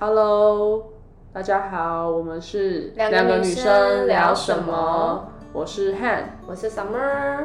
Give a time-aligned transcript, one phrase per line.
[0.00, 0.90] Hello，
[1.32, 5.30] 大家好，我们是两个女生聊什么？
[5.52, 7.44] 我是 Han，我是 Summer。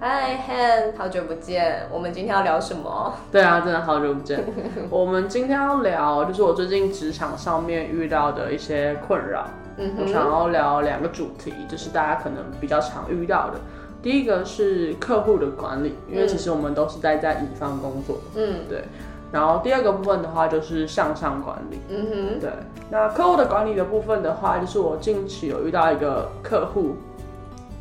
[0.00, 1.82] Hi，Han，好久不见。
[1.90, 3.12] 我们今天要聊什么？
[3.32, 4.44] 对啊，真的好久不见。
[4.88, 9.44] 我们今天要聊，就是我最近职场上面遇到的一些困扰。
[9.76, 13.58] 嗯我想要聊两个主题，就是大家可能比较常遇到的。
[14.00, 18.84] 第一个是客户的管理，因为其实我们都是待在乙方工作，嗯对。
[19.34, 22.50] 然后第二个部分的话就是向上管理，嗯哼，对。
[22.88, 26.94] 那客户的管理的部分的话，就是我近期有遇到一个客户，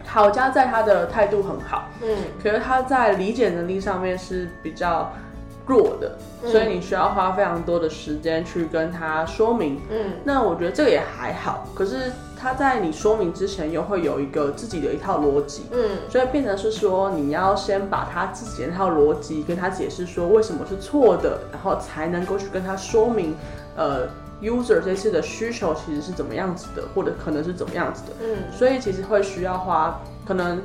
[0.04, 2.18] 好家在他的态度很好，嗯。
[2.42, 5.14] 可是他在理解能力上面是比较
[5.68, 6.50] 弱的，嗯。
[6.52, 9.80] 所以你需要花非常多的时间去跟他说明。
[9.92, 10.14] 嗯。
[10.24, 12.12] 那我觉得这个也还好，可是
[12.44, 15.64] 他在你说明之前又会有一个自己的一套逻辑。
[15.72, 23.34] 嗯所以变成是说，你要先把他自己的那套逻辑跟他解释说为什么是错的，然后才能够去跟他说明，
[23.78, 24.06] 呃
[24.42, 28.10] ，user 这次的需求其实是怎么样子的，或者可能是怎么样子的。
[28.22, 30.62] 嗯所以其实会需要花，可能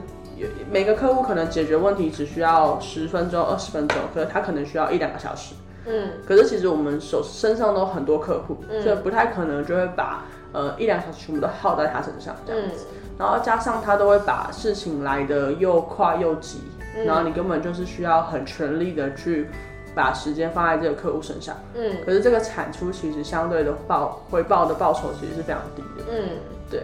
[0.72, 5.54] 每个客户可能解决问题只需要十分钟、二十分钟，可是他可能需要一两个小时。
[5.86, 12.86] 嗯可是其实我们手身上都很多客户，嗯所以不太可能就会把呃一两小时全部都耗在他身上这样嗯子。
[13.18, 16.62] 然后加上他都会把事情来的又快又急，
[16.96, 19.48] 嗯然后你根本就是需要很全力的去
[19.94, 21.56] 把时间放在这个客户身上。
[21.74, 26.04] 嗯可是这个产出其实相对的报回报的报酬其实是非常低的。
[26.10, 26.28] 嗯，
[26.70, 26.82] 对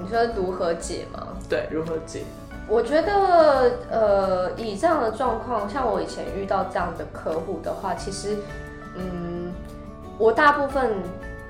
[0.00, 1.26] 你说如何解吗？
[1.48, 2.22] 对，如何解？
[2.70, 8.36] 我觉得，呃，以这样的状况，像我以前遇到这样的客户的话，其实，
[8.94, 9.50] 嗯，
[10.18, 10.92] 我大部分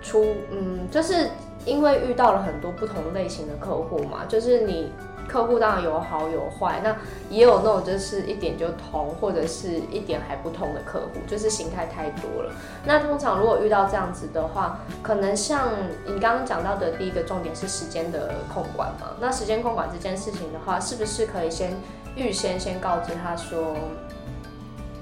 [0.08, 1.28] 出，嗯，就是
[1.66, 4.90] 因为遇到了很多不同类型的客户嘛，就是你
[5.28, 6.96] 客户当然有好有坏，那
[7.28, 12.50] 也有那种就是一点就通，或者是一点还不通的客户，就是形态太多了。
[12.86, 15.68] 那通常如果遇到这样子的话，可能像
[16.06, 19.08] 你刚刚讲到的第一个重点是时间的控管嘛。
[19.20, 21.76] 那时间控管这件事情的话，是不是可以先
[22.16, 23.76] 预先先告知他说，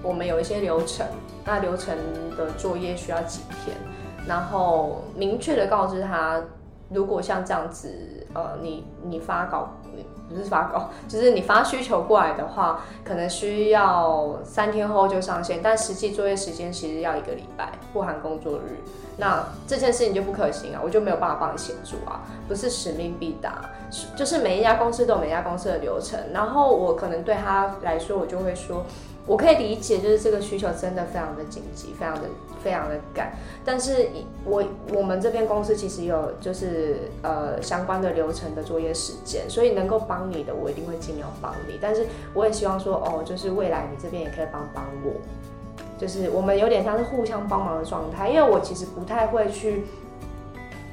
[0.02, 1.06] 我们有一些流程，
[1.44, 1.96] 那流程
[2.36, 3.76] 的作业需要几天，
[4.26, 6.42] 然后明确的告知他，
[6.90, 9.70] 如果像这样子，呃，你你发稿。
[10.28, 18.76] 不是发稿， 就是你发需求过来的话，可能需要三天后就上线，但实际作业时间其实要一个礼拜，不含工作日。
[19.18, 23.70] 那这件事情就不可行啊，我就没有办法帮你协助啊，不是使命必达，
[24.16, 28.84] 就是每一家公司都有每一家公司的流程，然后我可能对他来说，我就会说，
[29.26, 32.28] 我可以理解，就是这个需求真的非常的紧急，非常的
[32.62, 33.32] 非常的赶，
[33.64, 34.08] 但是
[34.44, 34.62] 我
[34.94, 45.12] 我们这边公司其实有就是呃相关的流程的作业时间，所以能够帮你的，我一定会尽量帮你，但是我也希望说，哦，就是未来你这边也可以帮帮我。
[45.98, 49.86] 就是我们有点像是互相帮忙的状态，因为我其实不太会去，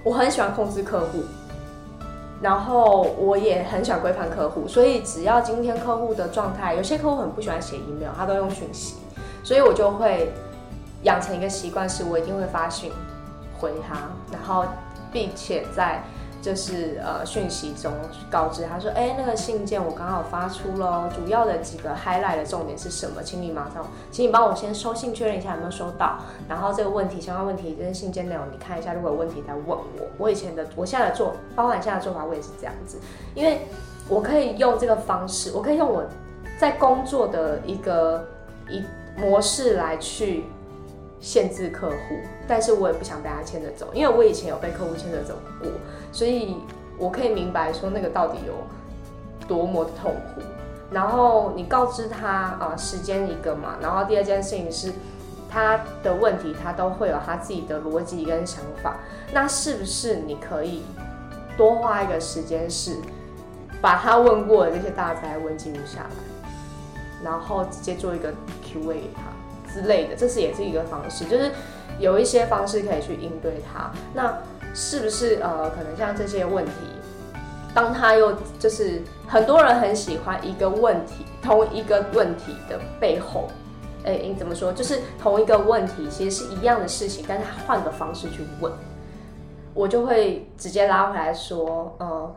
[0.04, 1.20] 我很喜欢控制客户，
[2.44, 8.98] 然后我也很想规范客户，所以只要今天客户的状态，有些客户很不喜欢写 email，他都用讯息，
[9.46, 10.30] 所以我就会
[11.04, 12.92] 养成一个习惯，是我一定会发讯
[13.58, 13.96] 回他，
[14.30, 14.66] 然后
[15.10, 16.04] 并且在
[16.44, 17.90] 就是呃讯息中
[18.30, 29.80] 告知他说，哎，那个信件我刚好发出了，主要的几个 highlight 的重点是什么，请你马上，请你帮我先收信确认一下有没有收到，然后这个问题相关问题跟信件内容你看一下，如果有问题再问我。
[30.18, 33.00] 我以前的我现在的做，包含现在的做法，我也是这样子，
[33.34, 33.62] 因为
[34.10, 36.04] 我可以用这个方式，我可以用我
[36.60, 38.28] 在工作的一个
[38.70, 38.84] 一
[39.18, 40.44] 模式来去。
[41.24, 45.72] 限制客户，但是我也不想被他牵着走，因为我以前有被客户牵着走过，
[46.12, 46.58] 所以
[46.98, 48.54] 我可以明白说那个到底有
[49.48, 50.42] 多么的痛苦。
[50.92, 54.92] 然后你告知他啊，时间一个嘛，然后第二件事情是
[55.50, 58.98] 他的问题，他都会有他自己的逻辑跟想法。
[59.32, 60.84] 那是不是你可以
[61.58, 62.98] 多花一个时间，是
[63.82, 66.10] 把他问过的这些大灾问记录下来，
[67.24, 68.32] 然后直接做一个
[68.62, 69.22] Q&A 给他？
[69.74, 71.52] 之类的，这是也是一个方式，就是
[71.98, 73.92] 有一些方式可以去应对它。
[74.14, 74.38] 那
[74.74, 76.72] 是不是呃，可能像这些问题，
[77.74, 83.48] 当他又就是很多人很喜欢一个问题，同一个问题的背后，
[84.06, 84.72] 哎、你怎么说？
[84.72, 88.72] 就是同一个问题，其实是一样的事情，但是他换个方式去问，
[89.74, 92.36] 我就会直接拉回来说，呃，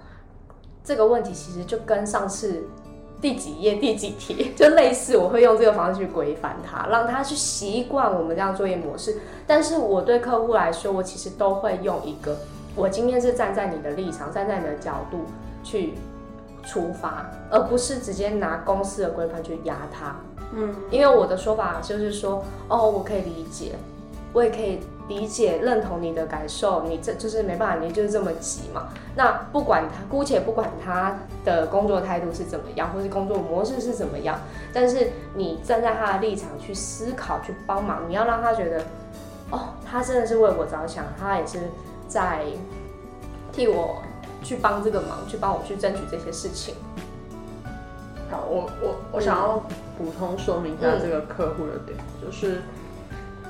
[0.82, 2.64] 这个问题其实就跟上次。
[3.20, 9.16] 第几页第几题， 就类似，我会用这个方式去规范他，让他去习惯我们这样作业模式。
[9.46, 12.36] 但是我对客户来说，我其实都会用一个，
[12.74, 15.20] 我今天是站在你的立场，站在你的角度
[15.64, 15.94] 去
[16.62, 20.14] 出发，而不是直接拿公司的规范去压他。
[20.54, 23.72] 嗯，因为我的说法就是说，哦，我可以理解，
[24.32, 24.78] 我也可以
[25.08, 28.88] 理解、认同你的感受，你这就是没办法，你就是这么急嘛。
[29.14, 34.38] 那不管他，姑且不管他的工作态度是怎么样，或是工作模式是怎么样，
[34.72, 38.82] 但是你站在他的立场去思考、去帮忙，你要让他觉得，
[39.50, 41.60] 哦，他真的是为我着想，他也是
[42.08, 42.44] 在
[43.52, 44.02] 替我
[44.42, 46.74] 去帮这个忙，去帮我去争取这些事情。
[48.28, 49.62] 好，我我我想要
[49.96, 52.60] 补充说明一下这个客户的点，就是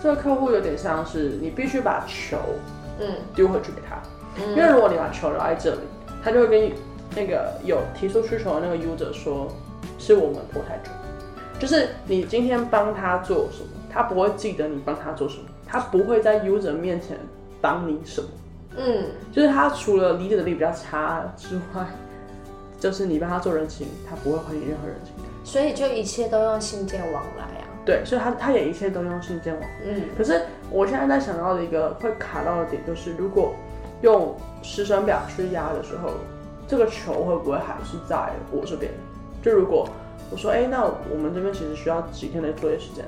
[0.03, 2.39] 这个客户有点像是你必须把球，
[3.01, 3.97] 嗯，丢回去给他，
[4.51, 5.81] 因为如果你把球留在这里，
[6.23, 6.73] 他就会跟
[7.15, 9.51] 那个有提出需求的那个 user 说，
[9.99, 10.91] 是我们拖太久，
[11.59, 17.19] 就是你今天帮他做什么，他不会记得你帮他做什么，他不会在 user 面前
[17.61, 18.29] 帮你什么，
[18.77, 21.87] 嗯，就是他除了理解能力比较差之外。
[22.79, 27.46] 就是你帮他做人情，他不会还你任何人情，所以就一切都用信件往来啊。
[27.87, 29.63] 对，所以他他也一切都用信件网。
[29.85, 30.03] 嗯。
[30.19, 33.55] 可是我现在在想到的一个会卡到的点，就是如果
[34.03, 36.11] 用时程表去压的时候，
[36.67, 38.93] 这个球会不会还是在我这边？
[39.41, 39.89] 就如果
[40.31, 43.05] 我说，哎，那我们这边其实需要几天的作业时间，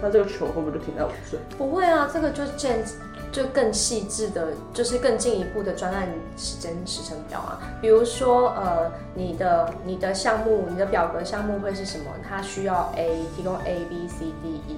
[0.00, 1.36] 那这个球会不会就停在我这？
[1.58, 2.84] 不会啊，这个就是见。
[3.32, 7.60] 就更细致的，就是更进一步的专案时间时程表啊。
[7.80, 12.06] 比如说，呃，你的你的项目，你的表格项目会是什么？
[12.26, 14.76] 它需要 A 提供 A B C D E，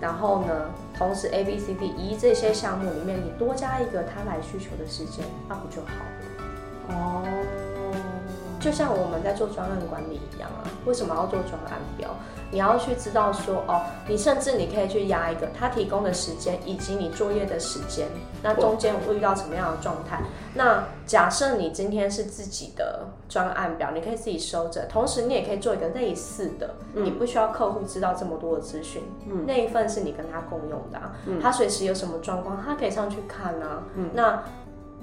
[0.00, 0.52] 然后呢，
[0.96, 6.94] 同时 A B C D E 这些项目里面，你多加一个他来需求的时间，那不就好了？
[6.94, 7.22] 哦，
[8.60, 12.10] 就像我们在做专案管理一样啊，为什么要做专案表？
[12.50, 18.08] 你要去知道说哦，你甚至你可以去压一个他提供的时间以及你作业的时间，
[18.42, 20.22] 那中间会遇到什么样的状态？
[20.54, 29.02] 那假设你今天是自己的专案表，你可以自己收着，同时你也可以做一个类似的，你不需要客户知道这么多的资讯，
[29.46, 30.98] 那一份是你跟他共用的，
[31.42, 33.82] 他随时有什么状况，他可以上去看啊。
[34.14, 34.42] 那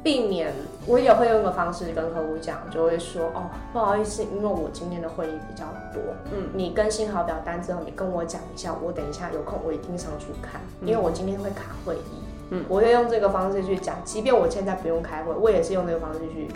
[0.06, 0.54] 避免，
[0.86, 6.00] 我也会用一个方式跟客户讲，就会说哦，不好意思，因为我今天的会议比较多，
[6.32, 12.22] 嗯，你更新好表单之后，你跟我讲一下，我等一下有空我一定上去看，因为我今天会卡会议，
[12.52, 16.52] 嗯，我会用这个方式去讲，即便我现在不用开会，我也是用这个方式去，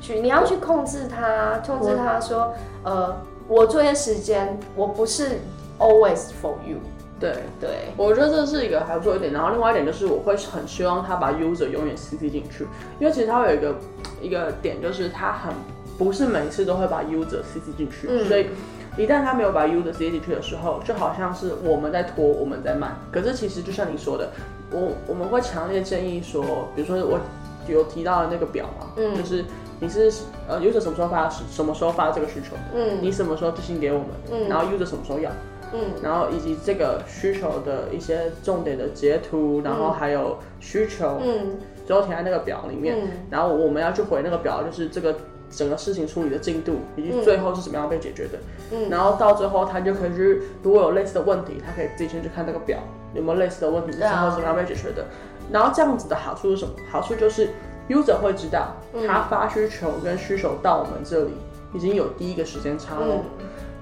[0.00, 2.54] 去，你要去控制他，控制他说，
[2.84, 3.14] 呃，
[3.48, 5.40] 我作业时间我不是
[5.78, 6.78] always for you。
[7.22, 9.32] 对对，我觉得这是一个还不错一点。
[9.32, 12.66] 然后另外一点就是，我会很希望他把 user 永远 CC 进去，
[12.98, 13.74] 因为其实他有一个
[14.20, 15.54] 一个点，就是他很
[15.96, 18.48] 不是每次都会把 user CC 进去，所以
[18.98, 22.96] 一旦他没有把 user CC 进去的时候，就好像是我们在拖，我们在慢。
[23.12, 24.28] 可是其实就像你说的，
[24.72, 27.20] 我我们会强烈建议说，比如说我
[27.68, 29.44] 有提到的那个表嘛，嗯，就是
[29.78, 30.12] 你是
[30.48, 35.30] 呃 user 什么时候发什么时候发这个需求，嗯，你什么时候寄信给我们，嗯，然后 user 什么时候要。
[35.72, 43.08] 嗯，然后以及这个需求的一些重点的截图，然后还有需求，嗯，最后填在那个表里面，嗯。
[43.30, 45.14] 然后我们要去回那个表，就是这个
[45.50, 48.38] 整个事情处理的进度，以及最后是怎么样被解决的，
[48.72, 52.78] 嗯，然后到最后他就可以去，如果有类似的问题，他可以自己先去看那个表
[53.14, 55.04] 有没有类似的问题，最后怎么样被解决的，
[55.50, 56.74] 然后这样子的好处是什么？
[56.90, 57.48] 好处就是
[57.88, 58.76] user 会知道
[59.06, 61.32] 他发需求跟需求到我们这里
[61.74, 63.22] 已经有第一个时间差了。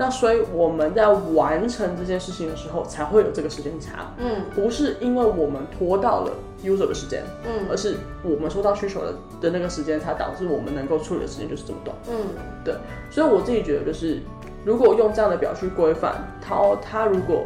[0.01, 4.11] 那所以我们在完成这件事情的时候，才会有这个时间差。
[4.17, 6.33] 嗯，不是因为我们拖到了
[6.65, 11.95] user 的时间，嗯，而是我们收到需求的的那个时间，才导致我们能够处理的时间就是这么短。
[12.09, 12.17] 嗯，
[12.65, 12.75] 对。
[13.11, 14.23] 所以我自己觉得，就是
[14.65, 17.45] 如果用这样的表去规范，他他如果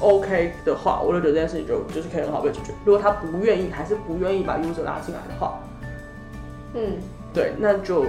[0.00, 2.72] OK 的话，我就觉得这件事情就就是可以很好被解决。
[2.84, 5.60] 如果他不愿意，还是不愿意把 user 拉进来的话，
[6.74, 6.98] 嗯，
[7.32, 8.06] 对，那就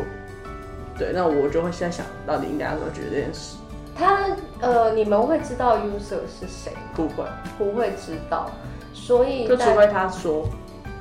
[0.97, 3.57] 对，那我就会现在想到底应该要怎么解决这件事。
[3.95, 4.27] 他
[4.59, 6.71] 呃，你们会知道 user 是谁？
[6.95, 7.23] 不会，
[7.57, 8.49] 不会知道。
[8.93, 10.45] 所以就除非他说，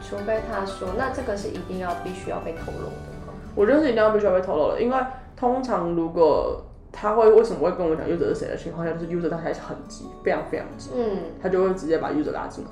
[0.02, 3.32] 除非他说，那这个是一定要必须要被透露的吗？
[3.54, 4.96] 我觉得是一定要必须要被透露的，因为
[5.36, 12.70] 通常如果他会为什么会跟我讲 user 是谁的情况下，就是 user 他还是很急，非常非常急，嗯，他就会直接把 user 拉进来，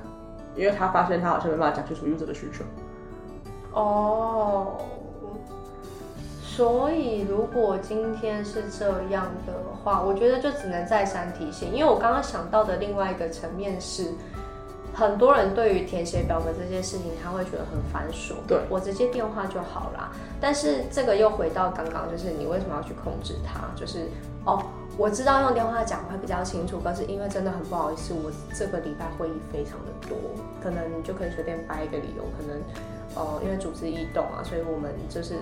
[0.57, 2.65] 因为他发现他好像没办法讲清楚 user 的需求。
[3.73, 4.79] 哦。
[6.61, 9.53] 所以，如果今天是这样的
[9.83, 11.73] 话，我觉得就只能再三提醒。
[11.73, 14.09] 因为我刚刚想到的另外一个层面是，
[14.93, 18.35] 很多人对于填写表格这件事情，他会觉得很繁琐。
[18.47, 20.13] 对，我直接电话就好啦。
[20.39, 23.61] 但是这个又回到刚刚，就是你为什么要去控制它？
[23.75, 24.11] 就是
[24.45, 24.63] 哦，
[24.99, 30.15] 我知道用电话讲会比较清楚，可是因为真的很不好意思，我这个礼拜会议非常的多，
[30.63, 32.61] 可能你就可以随便掰一个理由，可能。
[33.15, 35.35] 哦，因为组织异动啊，所以我们就是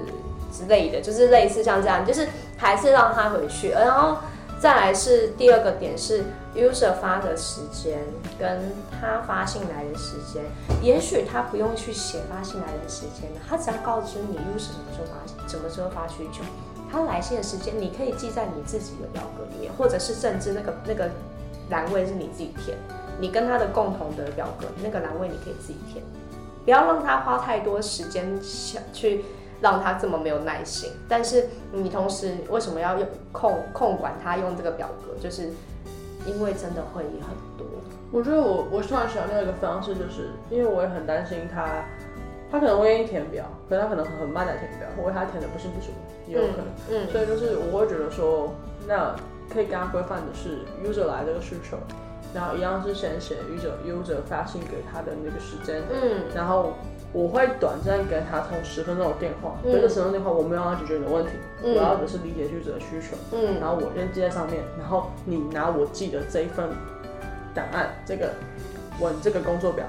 [0.53, 3.71] 之类的，就是类似像这样，就是还是让他回去。
[3.71, 4.19] 然后
[4.59, 6.25] 再来是第二个点是
[6.57, 7.99] user 发的时间
[8.39, 10.43] 跟他发信来的时间，
[10.83, 16.43] 也许他不用去写发信来的时间他只要告知你 user 什么时候发什么时候发需求，
[16.91, 21.09] 他来信的时间你可以记在你自己的表格里面，或者是甚至那个那个
[21.71, 22.77] 栏位是你自己填，
[23.21, 26.03] 你跟他的共同的表格那个栏位你可以自己填，
[26.69, 29.25] 不要让他花太多时间想去。
[29.61, 35.21] 让他这么没有耐心，但是你同时为什么要用控控管他用这个表格？
[35.21, 35.51] 就是
[36.27, 37.67] 因为真的会议很多。
[38.13, 41.85] 我觉得我我突然想到一个方式，就是因为我也很担心他，
[42.53, 45.91] 他可能会愿意填表，可是他可能很慢的填表，或者他填的不是不楚，
[46.29, 46.67] 也有可能。
[46.91, 48.55] 嗯，所以就是我会觉得说，
[48.87, 49.13] 那
[49.53, 51.77] 可以跟他规范的是 user 来这个需求，
[52.35, 56.73] 然后一样是先写 user user 发信给他的那个时间，嗯，然后。
[57.11, 61.31] 我会短暂给他通十分钟的电话，这个十分钟电话我没有要解决你的问题，
[61.63, 66.69] 我要的是理解记者的需求，嗯，然后我先记在上面，然后你拿我记的这一份
[67.55, 68.31] 档案，这个
[69.01, 69.87] 文这个工作表，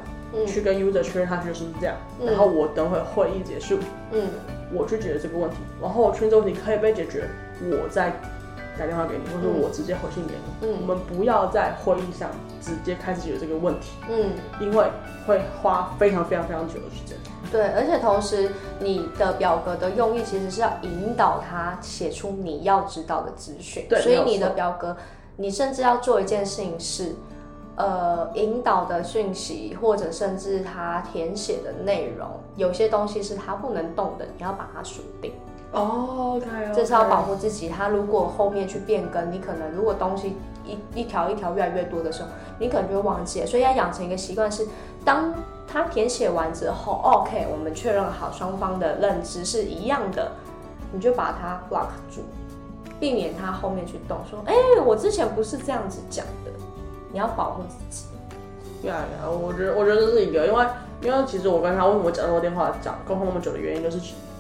[0.48, 3.80] 去跟 user 确认他就是这样，然后我等会会议结束，
[4.14, 4.30] 嗯，
[4.72, 7.28] 我去解决这个问题，然后我确认这个问题可以被解决，
[7.62, 8.18] 我再。
[8.80, 10.68] 打电话给你，或者我直接回信给你。
[10.68, 12.30] 嗯，我们不要在会议上
[12.62, 13.90] 直接开始解决这个问题。
[14.10, 14.32] 嗯，
[14.62, 14.88] 因为
[15.28, 17.18] 会花非常非常非常久的时间。
[17.52, 23.86] 对，而且同时你的表格的用意其实是要引导他写出你要知道的资讯。
[23.90, 24.96] 对，所以你的表格，
[25.36, 27.16] 你甚至要做一件事情是，
[27.76, 35.34] 呃，引导的讯息或者甚至他填写的内容，有些东西是他不能动的，你要把它锁定。
[35.72, 37.70] 哦，OK，这是要保护自己。
[37.70, 40.36] 他如果后面去变更，你可能如果东西
[40.66, 43.46] 一一条一条越来越多的时候，你可能就会忘记了。
[43.48, 44.68] 所以要养成一个习惯，是
[45.06, 45.34] 当
[45.68, 50.32] 他填写完之后，OK，我们确认好双方的认知是一样的，
[50.92, 52.22] 你就把它 block 住，
[53.00, 56.52] 避免他后面去动，说，哎，我之前不是这样子讲的。
[57.12, 58.06] 你要保护自己。
[58.88, 60.66] 呀呀，我觉得我觉得这是一个，因为
[61.02, 64.00] 因为其实我跟他为什么讲那么多电话讲沟通那么久的原因，就是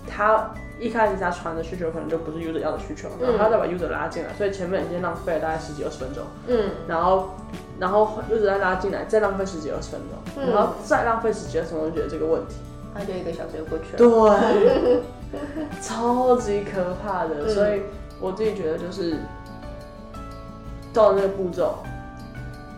[0.09, 0.49] 他。
[0.81, 6.23] 一开始他传的需求可能就不是 user 要的需求，然后他再把 user 拉进来，所以前面已经浪费了大概十几二十分钟。
[6.47, 7.31] 嗯，然后
[7.77, 12.55] 然后 user 再拉进来，再浪费十几二十分钟，然后再浪费十几二十分钟解决这个问题，
[12.95, 14.39] 那就一个小时就过去了。
[14.79, 15.01] 对，
[15.83, 17.49] 超级可怕的。
[17.49, 17.81] 所以
[18.21, 19.17] 我自己觉得就是
[20.93, 21.79] 到了那个步骤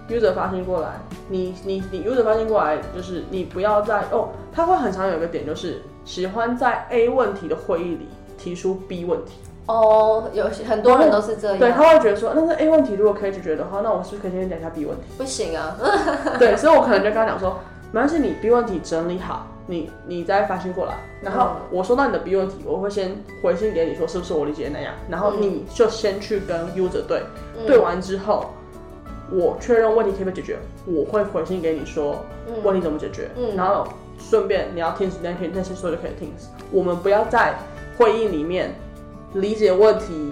[0.09, 0.93] ，user 发信过来，
[1.29, 5.83] 你你你 user 发信过来，就是你不要再哦，他会很常有一个点就是。
[6.05, 9.33] 喜欢在 A 问题的会议里提出 B 问题
[9.67, 11.59] 哦，有很多人都是这样。
[11.59, 15.03] 对他会觉得说，那是 A 问题如果可以解决的话，那我是不是可以先讲一下 B 问题？
[15.17, 15.77] 不行啊。
[16.39, 17.59] 对，所以我可能就跟他讲说，
[17.91, 27.21] 没关系，你 B 问题整理好，你你再发信过来，然后我收到你的 B 问题，我会先回信给你说是不是我理解的那样，然后你就先去跟 user 对，
[27.67, 28.47] 对完之后，
[29.31, 32.25] 我确认问题可以被解决，我会回信给你说
[32.63, 33.87] 问题怎么解决，然后。
[34.29, 36.33] 顺便你要听时间可以那些说就可以听。
[36.71, 37.55] 我们不要在
[37.97, 38.73] 会议里面
[39.33, 40.31] 理解问题，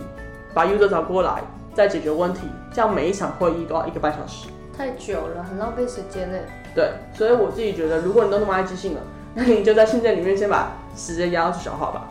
[0.54, 1.42] 把 user 找过来
[1.74, 2.42] 再解决问题，
[2.74, 6.38] 这样每一场会议都要一个半小时，太久了，很浪费时间呢。
[6.74, 9.02] 对，所以我自己觉得，如果你都那么爱即兴了，
[9.34, 12.08] 那你就在信件里面先把时间压到最小化吧。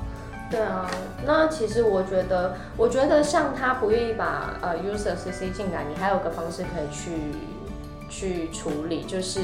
[0.51, 0.91] 对啊，
[1.25, 7.13] 那其实我觉得，我觉得像他不愿意把呃 user CC 进来，你还有个方式可以去
[8.11, 9.41] 去处理，就是。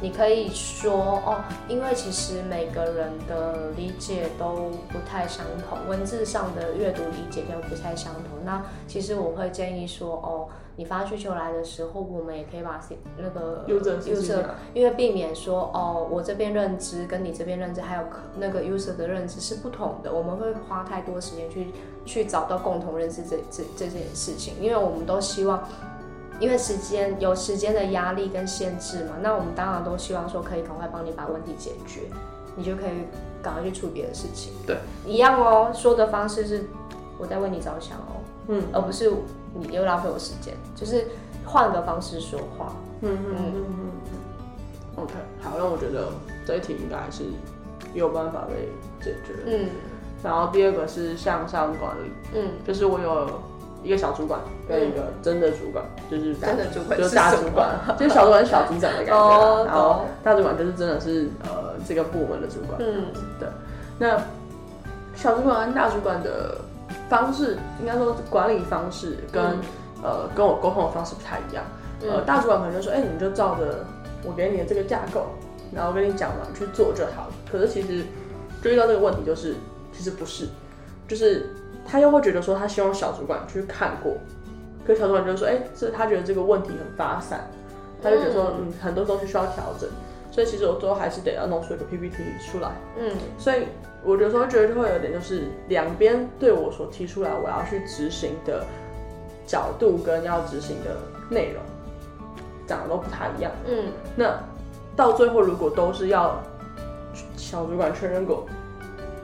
[0.00, 0.92] 你可以说
[1.24, 8.44] 哦，因为其实每个人的理解都不太相同，文字上的阅读理解就不太相同。
[8.44, 12.78] 那其实我会建议说，哦，你发需求来的时候，我们也可以把
[13.16, 18.02] 那个 user，因为避免说，哦，我这边认知跟你这边认知还有
[18.36, 21.68] 那个 user 的认知是不同的，我们会花太多时间去
[22.04, 25.66] 去找到共同认识这这这件事情，因为我们都希望。
[26.38, 32.02] 因为时间有时间的压力跟限制嘛，那我们当然都希望说可以赶快帮你把问题解决，
[32.54, 33.06] 你就可以
[33.42, 34.52] 赶快去处理别的事情。
[34.66, 34.76] 对，
[35.06, 35.72] 一样哦。
[35.74, 36.64] 说的方式是
[37.18, 39.10] 我在为你着想哦，嗯，而不是
[39.54, 41.06] 你又浪费我时间，就是
[41.44, 42.74] 换个方式说话。
[43.00, 45.02] 嗯嗯嗯嗯。
[45.02, 46.12] OK，好，那我觉得
[46.46, 47.24] 这一题应该还是
[47.94, 48.68] 有办法被
[49.02, 49.34] 解决。
[49.46, 49.70] 嗯。
[50.22, 53.30] 然后第二个是向上管理，嗯，就是我有。
[53.86, 62.80] 一个小主管跟一个真的主管，就是真的主管就是大主管， 就是小主管是小组长的感觉，然后大主管就是真的是呃这个部门的主管。
[62.80, 63.06] 嗯，
[63.38, 63.48] 对。
[63.98, 64.20] 那
[65.14, 66.58] 小主管跟大主管的
[67.08, 69.42] 方式，应该说管理方式跟
[70.02, 71.62] 呃跟我沟通的方式不太一样。
[72.02, 73.84] 呃，大主管可能就说，哎，你就照着
[74.24, 75.26] 我给你的这个架构，
[75.72, 77.34] 然后跟你讲完去做就好了。
[77.50, 78.04] 可是其实
[78.62, 79.54] 就遇到这个问题，就是
[79.92, 80.48] 其实不是，
[81.06, 81.48] 就是。
[81.86, 84.16] 他又会觉得说，他希望小主管去看过。
[84.86, 87.48] 可是小主管就说，哎、这他觉得这个问题很发散，
[88.02, 89.88] 他就觉得说，嗯，很多东西需要调整，
[90.30, 92.70] 所以其实我最后还是得要弄出一个 PPT 出来。
[92.98, 93.10] 嗯。
[93.38, 93.66] 所以
[94.04, 98.64] 我有时候觉得会有点就是两边对我所提出来我要去执行的
[99.44, 100.96] 角度跟要执行的
[101.28, 101.60] 内容
[102.66, 103.50] 讲的都不太一样。
[103.66, 103.86] 嗯。
[104.14, 104.38] 那
[104.94, 106.40] 到最后如果都是要
[107.36, 108.46] 小主管确认过，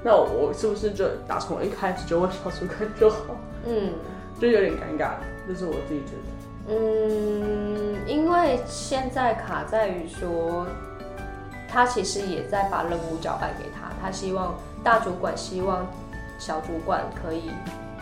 [0.03, 3.19] 那我是不是就打从一开始就问小主管就好？
[3.67, 3.93] 嗯
[4.41, 5.13] 就有点尴尬，
[5.47, 6.75] 这是我自己觉得。
[6.75, 10.67] 嗯，因为现在卡在于说，
[11.69, 15.87] 他其实也在把任务交办给他，他希望大主管希望
[16.39, 17.51] 小主管可以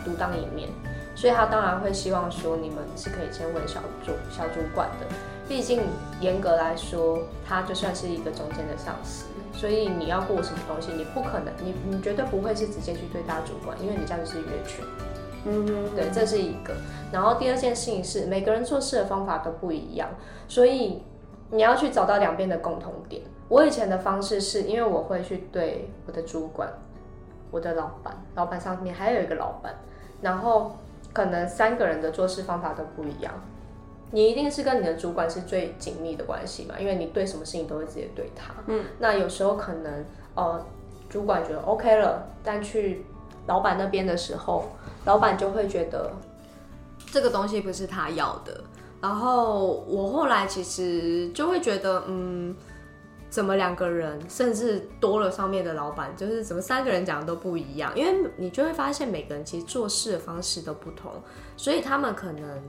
[0.03, 0.67] 独当一面，
[1.15, 5.05] 所以他当然会希望说你们是可以先问小主小主管的，
[5.47, 5.81] 毕竟
[6.19, 9.25] 严格来说，他就算是一个中间的上司。
[9.53, 14.83] 所以你要过什么东西，你不可能，你你绝对不会是直接去对大主管，因为你这样就是越权。
[15.45, 16.73] 嗯哼，对，这是一个。
[17.11, 20.07] 然后第二件事情是，每个人做事的方法都不一样，
[20.47, 21.01] 所以
[21.49, 23.23] 你要去找到两边的共同点。
[23.49, 26.71] 我以前的方式是因为我会去对我的主管、
[27.49, 29.73] 我的老板，老板上面还有一个老板，
[30.21, 30.77] 然后
[31.11, 33.33] 可能三个人的做事方法都不一样。
[34.11, 38.53] 你一定是跟你的主管是最紧密的关系嘛，因为你对什么事情都会直接对他。
[38.67, 40.65] 嗯，那有时候可能呃，
[41.09, 43.05] 主管觉得 OK 了，但去
[43.47, 44.69] 老板那边的时候，
[45.05, 46.11] 老板就会觉得
[47.11, 48.63] 这个东西不是他要的。
[49.01, 52.55] 然后我后来其实就会觉得，嗯，
[53.31, 61.11] 怎么两个人，甚至多了上面的老板，就是怎么三个人讲的都不一样，因为你就会发现每个人其实做事的方式都不同，
[61.57, 62.61] 所以他们可能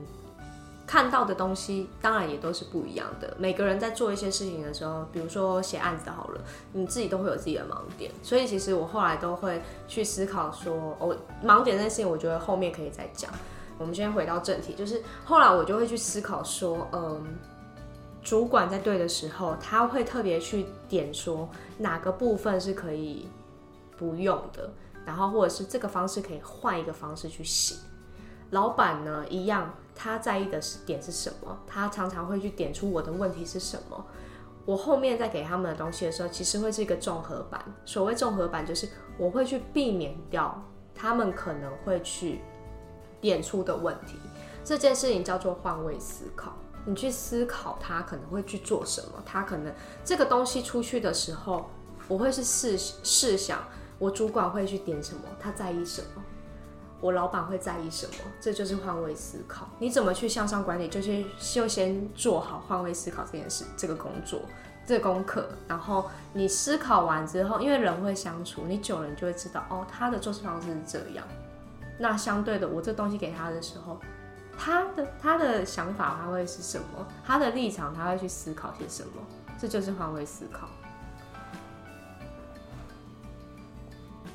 [0.85, 3.33] 看到的东西当然也都是不一样的。
[3.37, 13.31] 每个人在做一些事情的时候，比如说写案子好了，你自己都会有自己的盲点，所以其实我后来都会去思考说，哦，盲点这件事情，我觉得后面可以再讲。
[13.79, 17.23] 我们先回到正题，就是后来我就会去思考说，嗯，
[18.21, 23.27] 主管在对的时候，他会特别去点说哪个部分是可以
[23.97, 24.69] 不用的，
[25.05, 27.75] 然后或者是这个方式可以换一个方式去写。
[28.51, 31.57] 老板呢，一样，他在意的是点是什么？
[31.67, 34.05] 他常常会去点出我的问题是什么。
[34.65, 37.61] 我后面再给他们的东西的时候，其实会是一个综合版。
[37.85, 40.63] 所谓综合版，就是我会去避免掉
[40.95, 42.39] 他们可能会去
[43.19, 44.17] 点出的问题。
[44.63, 46.53] 这件事情叫做换位思考。
[46.85, 51.69] 你去思考他可能会去做什么，他可能这个东西出去的时候，
[52.07, 53.63] 我会是试试想，
[53.99, 56.23] 我主管会去点什么，他在意什么。
[57.03, 58.13] 我老板会在意什么？
[58.39, 59.67] 这就是换位思考。
[59.77, 60.87] 你怎么去向上管理？
[60.87, 64.39] 就是就先做好换位思考这件事，这个工作，
[64.87, 65.49] 这功课。
[65.67, 71.27] 然后你思考完之后，因为人会相处，你久了你就会知道，哦，他的做事方式是这样。
[71.99, 73.99] 那相对的，我这东西给他的时候，
[74.57, 77.05] 他的他的想法他会是什么？
[77.25, 79.11] 他的立场他会去思考些什么？
[79.59, 80.69] 这就是换位思考。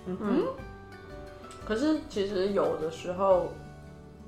[0.04, 0.42] 嗯哼
[1.68, 3.48] 可是其实有的时候，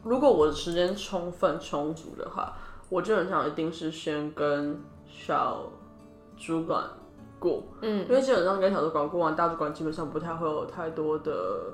[0.05, 2.53] 如果我的时间充分充足的话，
[2.91, 5.63] 我基本上一定是先跟小
[6.37, 6.85] 主管
[7.39, 8.07] 过，嗯。
[8.07, 11.73] 因为基本上跟小主管过完，大主管基本上不太会有太多的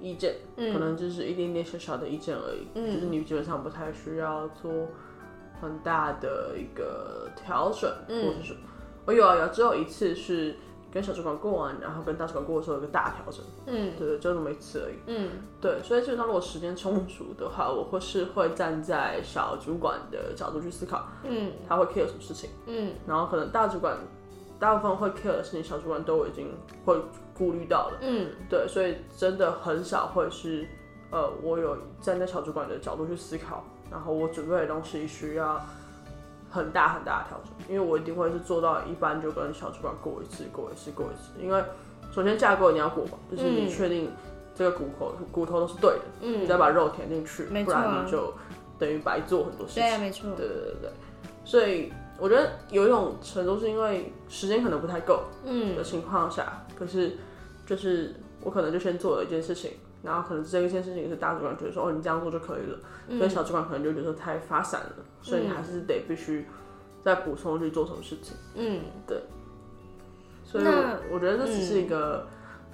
[0.00, 0.72] 意见，嗯。
[0.72, 2.94] 可能就是一点点小小的意见而已，嗯。
[2.94, 4.72] 就是你基本上不太需要做
[5.60, 8.26] 很大的一个调整，嗯。
[8.26, 8.56] 或者是
[9.04, 10.56] 我有啊有，只有一次是
[10.92, 14.96] 跟小主管过完，然后跟大主管过的时候有一个大调整，嗯对，就那么一次而已。
[15.06, 23.98] 嗯对，所以基本上如果时间充足的话，我会是会站在小主管的角度去思考，嗯他会 care 什么事情，嗯然后可能大主管
[24.58, 26.50] 大部分会 care 的事情，小主管都已经
[26.84, 26.98] 会
[27.36, 27.98] 顾虑到了。
[28.00, 30.66] 嗯对，所以真的很少会是，
[31.10, 35.60] 呃，我有站在小主管的角度去思考，然后我准备的东西需要
[36.50, 41.62] 很大很大的调整，因为我一定会是做到一般就跟小主管过一次，过一次，过一次，因为
[42.10, 44.10] 首先架构你要过嘛，就是你嗯确定
[44.54, 48.32] 这个骨头骨头都是对的，你嗯，再把肉填进去，不然你就
[48.78, 49.82] 等于白做很多事情。
[49.82, 50.30] 对啊，没错。
[50.36, 50.90] 对对对对，
[51.44, 57.16] 所以我觉得有一种程度是因为时间可能不太够，嗯的情况下，可是
[57.66, 59.72] 就是我可能就先做了一件事情，
[60.08, 62.78] 然后可能这一件事情是大主管觉得说哦你这样做就可以了，
[63.18, 66.46] 所以小主管可能就觉得太发散了，所以你还是得必须
[67.04, 68.36] 再补充去做什么事情。
[68.54, 68.80] 嗯。
[69.06, 69.20] 对。
[70.44, 72.26] 所以那我觉得这只是一个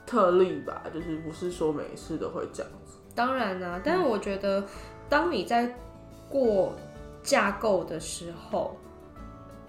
[0.06, 2.96] 特例吧，就是不是说每一次都会这样子。
[3.16, 4.64] 当然啦、但是我觉得，
[5.08, 5.76] 当你在
[6.28, 6.72] 过
[7.22, 8.76] 架构的时候，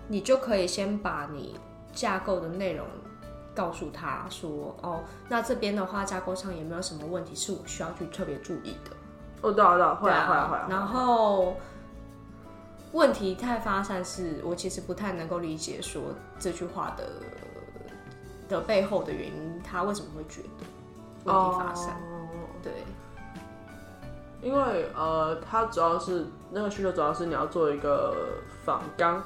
[0.07, 1.55] 你就可以先把你
[1.93, 2.85] 架构的内容
[3.55, 8.91] 告诉他说，哦，那这边的话架构上有没有什么问题是我需要去特别注意的？
[9.41, 10.67] 哦，对啊，对啊，会对啊，会啊，会啊。
[10.69, 11.55] 然后
[12.91, 16.01] 问题太发散是，我其实不太能够理解说
[16.37, 17.09] 这句话的
[18.47, 20.65] 的背后的原因，他为什么会觉得
[21.25, 21.95] 问题发散？
[21.95, 22.27] 哦
[22.63, 22.73] 对，
[24.41, 29.21] 因为呃，他主要是那个需求主要是你要做一个仿钢，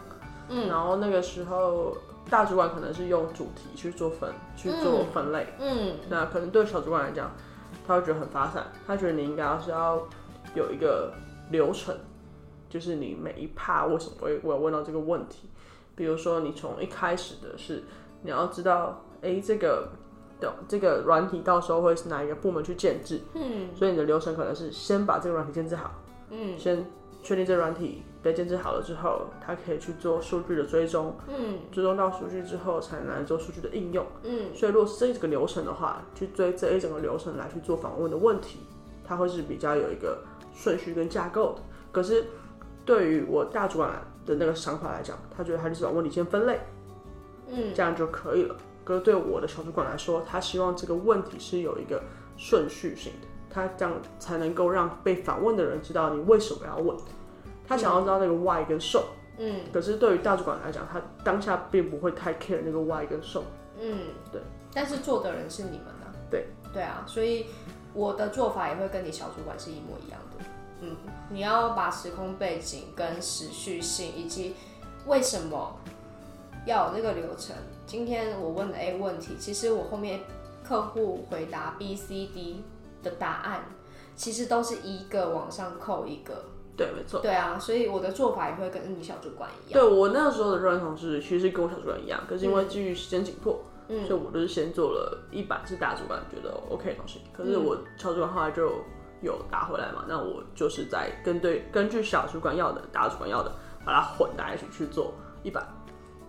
[0.49, 1.95] 嗯然后那个时候
[2.29, 5.95] 大主管可能是用主题去做分去做分类，嗯。
[6.09, 7.31] 那可能对小主管来讲，
[7.87, 10.01] 他会觉得很发散，他觉得你应该要是要
[10.55, 11.13] 有一个
[11.51, 11.95] 流程，
[12.69, 15.49] 就是你每一趴为什么会我要问到这个问题，
[15.95, 17.83] 比如说你从一开始的是
[18.21, 19.89] 你要知道，哎，这个
[20.39, 23.69] 的这个软体到时候会是哪一个部门去建制，嗯。
[23.75, 25.91] 所以你的流程可能是先把这个软体建制好，
[26.29, 26.57] 嗯。
[26.57, 26.85] 先
[27.21, 34.05] 确定这软体被建制好了之后，它可以去做数据的追踪，嗯追踪到数据之后才能来做数据的应用。
[34.23, 38.59] 嗯所以如果是这一整个流程的话，去追这一整个流程来去做访问的问题，
[39.05, 40.21] 它会是比较有一个
[40.53, 41.61] 顺序跟架构的。
[41.91, 42.25] 可是
[42.85, 43.91] 对于我大主管
[44.25, 46.59] 的那个想法来讲，他觉得他就是把问题先分类，
[47.47, 48.55] 嗯这样就可以了。
[48.83, 52.01] 可是对我的小主管来说，他希望这个问题是有一个
[52.37, 56.95] 顺序性的，他这样才能够让被访问的人知道你为什么要问。
[57.67, 59.03] 他想要知道那个 why 跟 so，
[59.37, 63.43] 嗯可是对于大主管来讲，他当下并不会太 care 那个 why 跟 so。
[63.79, 63.99] 嗯，
[64.31, 64.41] 对。
[64.73, 66.09] 但是做的人是你们啊。
[66.31, 67.47] 对对啊，所以
[67.93, 70.45] 我的做法也会跟你小主管是一模一样的。
[70.81, 70.95] 嗯，
[71.29, 74.55] 你要把时空背景跟时序性以及
[75.05, 75.75] 为什么
[76.65, 77.55] 要有这个流程。
[77.85, 80.21] 今天我问的 A 问题，其实我后面
[80.63, 82.63] 客户回答 B、C、D
[83.03, 83.63] 的答案，
[84.15, 86.43] 其实都是一个往上扣一个。
[86.77, 87.19] 对，没错。
[87.19, 89.81] 对啊，所以我的做法也会跟你小主管一样。
[89.81, 93.59] 对我那时候的认同事，其实跟我小主管一样，可是因为基于时间紧迫，
[93.89, 98.71] 嗯所以我都是先做了一版是大主管觉得 OK 的东西，可是嗯我小主管后来就
[99.21, 103.51] 有打回来嘛，那我就是在跟对根据小主管要的、大主管要的，
[103.85, 105.67] 把它混在一起去做一版。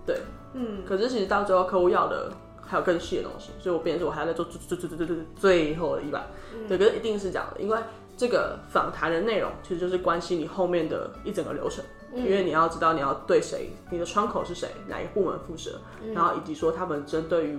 [0.04, 0.20] 对，
[0.54, 2.33] 嗯，可是其实到最后客户要的
[2.70, 6.24] 还有更细的东西，所以我变成是我还要再做最最最最最最最后的一版。
[6.54, 7.78] 嗯对，可是一定是这样的，因为
[8.16, 17.59] 这个访谈的内容其实就是关系你后面的一整个流程，嗯因为你要知道你要对谁，你的窗口是谁，哪一个部门负责，嗯然后以及说他们针对于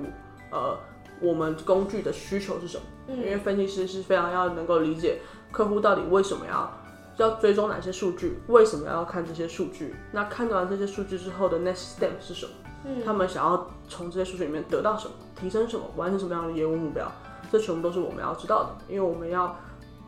[0.52, 0.78] 呃
[1.22, 5.20] 我们工具的需求是什么，嗯因为分析师是非常要能够理解
[5.52, 6.72] 客户到底为什么要。
[7.18, 8.40] 要追踪哪些数据？
[8.48, 9.94] 为什么要看这些数据？
[10.12, 12.52] 那看完这些数据之后的 next step 是什么？
[12.86, 13.04] 嗯。
[13.06, 17.12] 他们想要从这些数据里面得到什么，提升什么，完成什么样的业务目标，
[17.52, 19.56] 这全部都是我们要知道的，因为我们要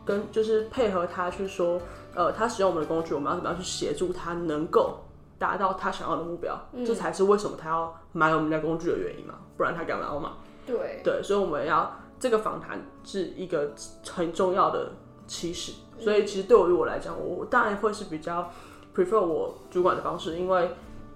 [0.04, 1.80] 跟就是配合他去说，
[2.14, 4.98] 呃，他使用我们的工具，我们要怎么样去协助他能够
[5.38, 10.28] 达到他想要的目标，这才是为什么他要买我们家工具的原因嘛，不然他干嘛要买？
[10.66, 13.72] 对，对，所以我们要这个访谈是一个
[14.10, 14.92] 很重要的
[15.26, 18.50] 起始，所以其实对于我来讲，我当然会是比较
[18.94, 20.70] prefer 我主管的方式，因为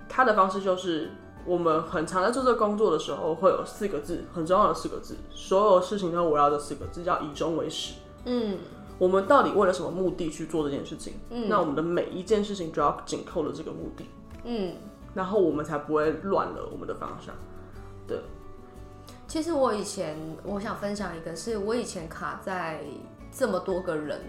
[0.09, 1.11] 他的方式就是
[1.49, 7.95] 我们很常在做这个工作的时候会有四个字，很重要的四个字，所有事情都围绕这四个字，叫以终为始。
[8.25, 8.59] 嗯
[8.99, 11.15] 我们到底为了什么目的去做这件事情？
[11.31, 14.05] 嗯那我们的每一件事情就要紧扣了这个目的，
[14.45, 14.75] 嗯。
[15.15, 17.35] 然后我们才不会乱了我们的方向。
[18.07, 18.21] 对
[19.27, 22.83] 其实我以前我想分享一个，是我以前卡在
[23.33, 24.21] 这么多个人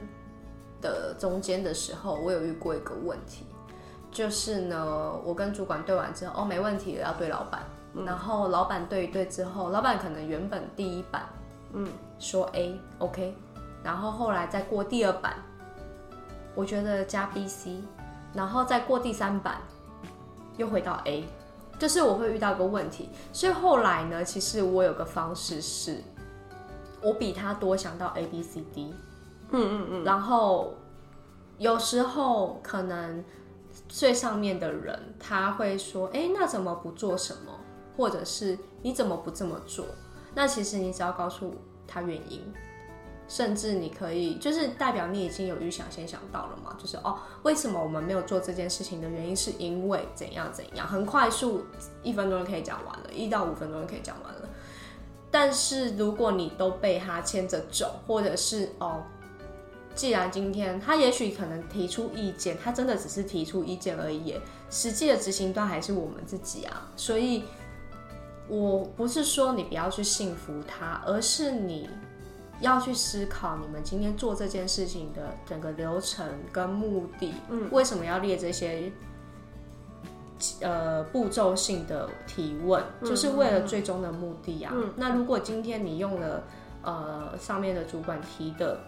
[0.81, 3.45] 的中间的时候，我有遇过一个问题，
[4.11, 7.61] 就是呢，我跟主管对完之后，哦，没问题了，要对老板，
[8.05, 11.23] 然后老板对一对之后，老板可能原本第一版，
[11.73, 13.35] 嗯，说 A OK，
[13.83, 15.35] 然后后来再过第二版，
[16.55, 17.81] 我觉得加 B C，
[18.33, 19.57] 然后再过第三版，
[20.57, 21.23] 又回到 A。
[21.77, 26.03] 就是我会遇到一个问题，所以后来呢，其实我有个方式是，
[27.01, 28.93] 我比他多想到 A B C D，
[29.51, 30.73] 嗯嗯嗯，然后
[31.57, 33.23] 有时候可能
[33.87, 37.51] 最上面的人他会说，哎，那怎么不做什么，
[37.95, 39.85] 或者是你怎么不这么做？
[40.35, 41.53] 那其实你只要告诉
[41.87, 42.41] 他原因，
[43.27, 51.65] 甚至你可以就是代表你已经有预想先想到了嘛，就是哦，为什么我们没有做这件事情的原因是因为怎样怎样，很快速
[52.03, 54.49] 一分钟就可以讲完了，一到五分钟就可以讲完了。
[55.31, 59.03] 但是如果你都被他牵着走，或者是哦，
[59.99, 64.33] 既然今天他也许可能提出意见，他真的只是提出意见而已，
[64.69, 67.43] 实际的执行端还是我们自己啊，所以
[68.47, 71.89] 我不是说你不要去信服他，而是你
[72.61, 78.89] 要去思考你们今天做这件事情的整个流程跟目的，嗯，为什么要列这些
[80.61, 84.73] 呃步骤性的提问，就是为了最终的目的啊。
[84.95, 86.41] 那如果今天你用了
[86.83, 88.79] 呃上面的主管提的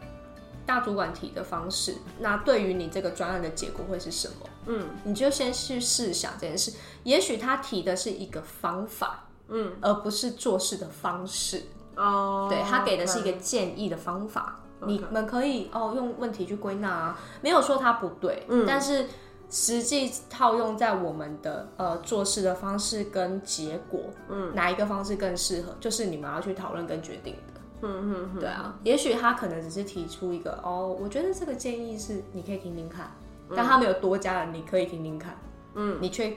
[0.65, 4.49] 大主管提的方式，那对于你这个专案的结果会是什么？
[4.67, 6.73] 嗯，你就先去试想这件事。
[7.03, 11.63] 也许他提的是一个方法，嗯，而不是做事的方式。
[11.95, 19.07] 哦，对他给的是一个建议的方法，你们可以哦用问题去归纳啊，没有说他不对，嗯，但是
[19.49, 27.60] 实际套用在我们的呃做事的方式跟结果，嗯，哪一个方式更适合，就是你们要去讨论跟决定的。
[27.83, 33.09] 嗯嗯，对啊，也许他可能只是提出一个哦，我觉得这个建议是你可以听听看，
[33.55, 35.35] 但他没有多加了你可以听听看，
[35.73, 36.33] 嗯，你却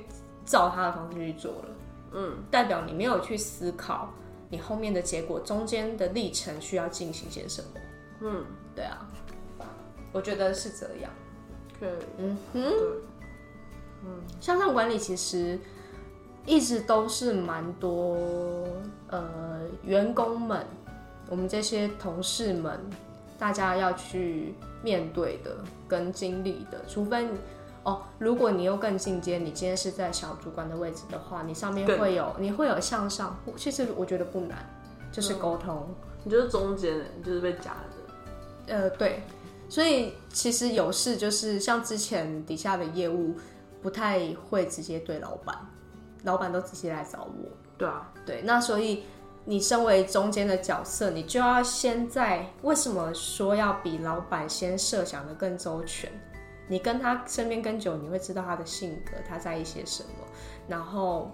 [0.46, 1.68] 照他的方式去做了，
[2.12, 4.10] 嗯，代表你没有去思考
[4.48, 7.68] 你后面的结果中间的历程需要进行些什么，
[8.20, 9.06] 嗯，对啊，
[10.12, 11.10] 我觉得是这样，
[11.78, 12.70] 对，嗯哼，对，
[14.06, 15.58] 嗯，向上管理其实
[16.46, 18.16] 一直都是蛮多
[19.08, 20.66] 呃员工们。
[21.28, 22.78] 我们这些同事们，
[23.38, 25.56] 大家要去面对的
[25.88, 27.26] 跟经历的，除非
[27.82, 33.36] 哦，如果你又更进阶，你今天是在小主管的位置的话，你上面会有，你会有向上。
[33.56, 34.58] 其实我觉得不难，
[35.10, 35.88] 就是沟通。
[36.22, 38.74] 你就是中间的，你就是被夹的。
[38.74, 39.22] 呃，对。
[39.68, 43.34] 所以其实有事就是像之前底下的业务
[43.82, 45.56] 不太会直接对老板，
[46.22, 47.50] 老板都直接来找我。
[47.78, 48.42] 对啊，对。
[48.42, 49.04] 那所以。
[49.46, 56.10] 你身为中间的角色，你就要先在为什么说要比老板先设想的更周全？
[56.66, 60.08] 你跟他身边跟久，你会知道他的性格，他在意些什么。
[60.66, 61.30] 然后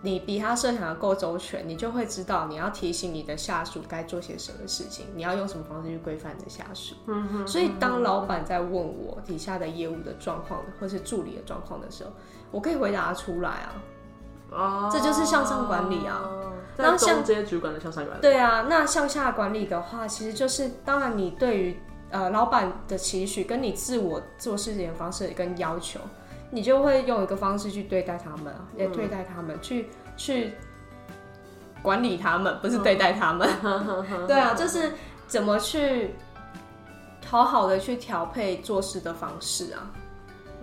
[0.00, 6.94] 你比他设想的够周全，你就会知道你要提醒你的下属该做些什么事情，你要用什么方式去规范你的下属。
[7.08, 7.48] 嗯哼。
[7.48, 12.12] 所以当老板在问我底下的业务的状况，或是助理的状况的时候，
[12.52, 13.74] 我可以回答出来啊。
[14.50, 14.88] 哦。
[14.92, 16.20] 这就是向上管理啊。
[16.76, 21.78] 那像这些主管的向上管理，对啊，那向下管理的话，其实就是当然你对于
[22.10, 26.00] 呃老板的期许，跟你自我做事情的方式跟要求，
[26.50, 30.54] 你就会用一个方式去对待他们，也对待他们，去去
[31.82, 33.46] 管理他们，不是对待他们。
[34.26, 34.92] 对啊，就是
[35.26, 36.14] 怎么去
[37.26, 39.84] 好好的去调配做事的方式啊。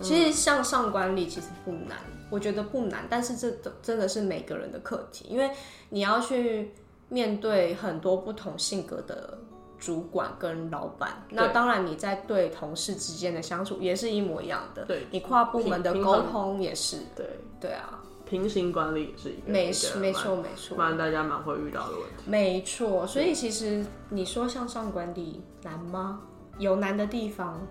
[0.02, 1.98] 其实向上管理其实不难。
[2.30, 5.50] 我觉得不难，但是这真的是每个人的课题，因为
[5.90, 6.74] 你要去
[7.10, 9.38] 面对很多不同性格的
[9.78, 11.24] 主管跟老板。
[11.30, 14.84] 那当然，你在对同事之间的相处也是一模一样的。
[14.86, 16.98] 对，你跨部门的沟通也是。
[17.16, 17.26] 对，
[17.62, 19.68] 对啊，平行管理也是一个，没
[20.00, 22.24] 没错没错，不然大家蛮会遇到的问题。
[22.26, 26.22] 没错，所以其实你说向上管理难吗？
[26.58, 27.66] 有难的地方。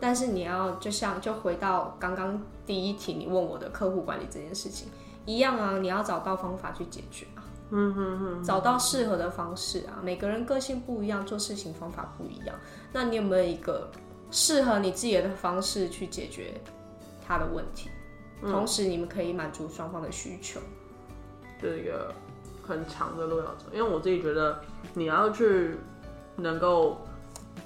[0.00, 4.88] 但是你要就像就回到刚刚第一题你问我的客户管理这件事情
[5.24, 10.02] 一样啊，你要找到方法去解决啊，嗯哼哼，找到适合的方式啊。
[10.02, 12.56] 每个人个性不一样，做事情方法不一样，
[12.92, 13.88] 那你有没有一个
[14.30, 16.60] 适合你自己的方式去解决
[17.24, 17.88] 他的问题？
[18.42, 20.60] 同时你们可以满足双方的需求，
[21.60, 22.12] 是一个
[22.66, 23.66] 很长的路要走。
[23.72, 24.60] 因为我自己觉得
[24.94, 25.76] 你要去
[26.34, 26.96] 能够。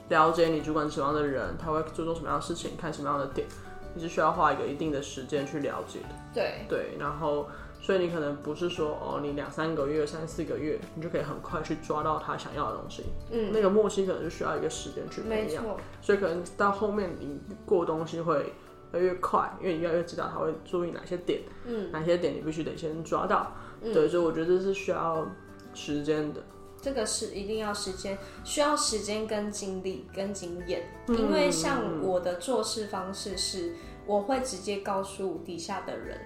[0.09, 3.47] 了解你主管什么样的人，他会注重什么样的事情，看什么样的点，
[3.95, 6.09] 你是需要花一个一定的时间去了解的。
[6.35, 7.49] 对对，然后
[7.81, 13.05] 所以你可能不是说哦，你两三个月、三四个月，你就可以很快去抓到他想要的东西。
[13.31, 15.65] 嗯，那个默契可能是需要一个时间去培养。
[16.01, 18.53] 所以可能到后面你过东西会
[18.93, 23.53] 越来越快，因为你越来越知道他会注意哪些点，嗯，哪些点你必须得先抓到。
[23.83, 25.27] 对，所以我觉得这是需要
[25.75, 26.41] 时间的。
[26.83, 33.73] 这个是一定要时间，需要时间跟精力跟经验，因为像我的做事方式是，
[34.05, 36.19] 我会直接告诉底下的人，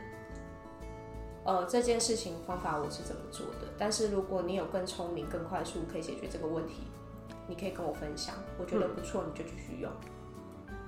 [1.44, 3.68] 呃，这件事情方法我是怎么做的。
[3.76, 6.84] 但是如果你有更聪明、更快速可以解决这个问题，
[7.46, 9.92] 你可以跟我分享，我觉得不错，你就继续用。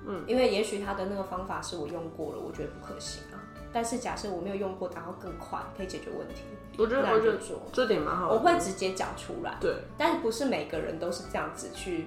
[0.07, 3.37] 嗯，因为也许他的那个方法是我用过了，我觉得不可行啊。
[3.71, 6.43] 但是假设我没有用过，然后更快可以解决问题。
[6.77, 7.37] 我觉得我觉得
[7.71, 9.57] 这点蛮好，我会直接讲出来。
[9.59, 12.05] 对，但是不是每个人都是这样子去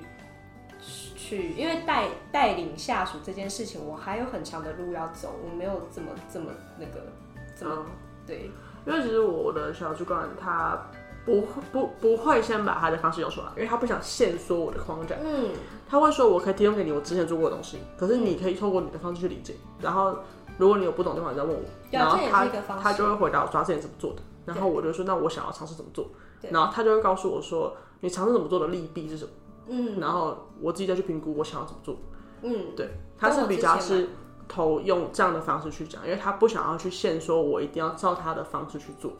[0.81, 7.07] 去，因为带带领下属这件事情，我还有很长的路要走，我没有这么这么那个
[7.55, 7.87] 怎么
[8.27, 8.51] 对。
[8.85, 10.91] 因为其实我的小主管他
[11.25, 15.15] 不不不会先把他的方式用出来，因为他不想限缩我的框架。
[15.23, 15.51] 嗯，
[15.89, 19.55] 他会说我可以提供给你我之前做过的东西，可是你可以透过你的方式去理解。
[19.81, 20.19] 然后
[20.63, 21.63] 如果你有不懂的地方，你再问我。
[21.91, 22.47] 然后他
[22.81, 24.23] 他就会回答我，他之前怎么做的。
[24.47, 26.07] 然后我就说，那我想要尝试怎么做，
[26.51, 29.31] 然后他就会告诉我说，你尝试怎么做的利弊是什么，
[29.67, 31.97] 嗯，然后我自己再去评估我想要怎么做，
[32.43, 34.11] 嗯，对，他是比较是
[34.49, 39.13] 投用这样的方式去讲，因为他不想要去限说，我一定要照他的方式去做。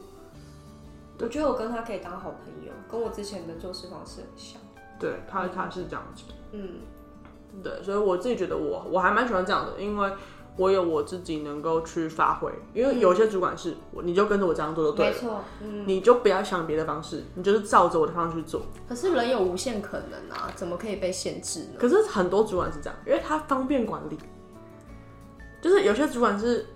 [1.19, 4.61] 我觉得我跟他可以当好朋友，跟我之前的做事方式很像。
[4.99, 6.79] 对他他是这样子，嗯，
[7.63, 10.11] 对，所以我自己觉得我我还蛮喜欢这样的，因为
[10.55, 15.83] 我有我自己能够去发挥，因为有些主管是我你就跟着我这样做就对了，没错，嗯。
[15.87, 18.61] 你就不要想别的方式，你就是照着我的方式去做。
[18.87, 21.79] 可是人有无限可能啊，怎么可以被限制呢？
[21.79, 24.19] 可是很多主管是这样，因为他方便管理，
[25.59, 26.67] 就是有些主管是，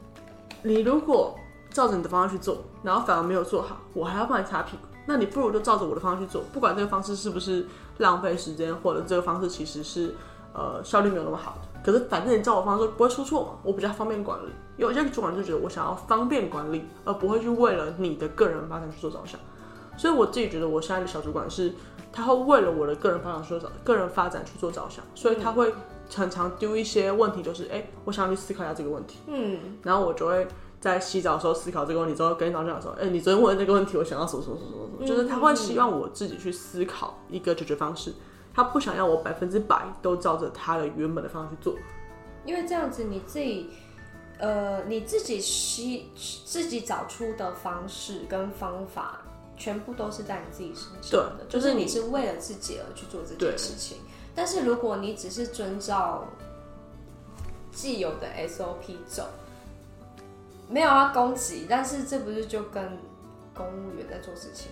[0.64, 1.36] 你如果
[1.70, 7.68] 照着你的方式去做，然后反而没有做好，我还要帮你擦屁股，那你不如就照着我的方式去做，不管这个方式是不是
[8.00, 10.16] 浪费时间，或者这个方式其实是
[10.54, 11.67] 呃效率没有那么好的。
[11.88, 14.50] 可是反正你照我方式不会出错嘛，我比较方便管理。
[14.76, 19.40] 有些主管就觉得我想要方便管理，而不会去为了你的个人发展去做着想。
[19.98, 21.74] 所以我自己觉得我现在的小主管是，
[22.12, 25.74] 他会为了我的个人发展去做个人发展去做着想，所以他会
[26.10, 30.46] 常常丢一些问题，就是哎、诶我想要去思考一下这个问题，嗯，然后我就会
[30.82, 38.14] 在洗澡的时候思考这个问题，之后跟老师讲说，哎、你昨天问的这个问题，我想要什么什么什么什么，就是他会希望我自己去思考一个解决方式，
[38.58, 41.76] 他不想要我百分之百都照着他的原本的方式去做。
[42.44, 43.70] 因为这样子你自己，
[44.40, 46.12] 呃，你自己吸
[46.44, 49.22] 自己找出的方式跟方法，
[49.56, 54.00] 全部都是在你自己身上的，对就是你就是你是为了自己而去做这件事情。
[54.34, 56.26] 但是如果你只是遵照
[57.72, 59.28] 既有的 SOP 走，
[60.68, 62.98] 没有要攻击，但是这不是就跟
[63.54, 64.72] 公务员在做事情？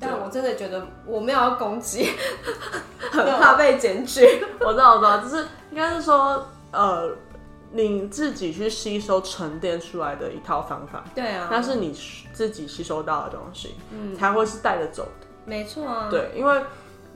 [0.00, 2.08] 但我真的觉得我没有要攻击，
[3.12, 4.24] 很怕被检举。
[4.60, 7.10] 我知道，我知道，就是应该是说，呃，
[7.72, 11.94] 你自己去吸收沉淀出来的一套方法，对啊，那是你
[12.32, 15.26] 自己吸收到的东西，嗯才会是带着走的。
[15.44, 16.62] 没错啊，对，因为